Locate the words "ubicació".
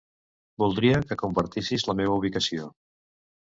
2.25-2.73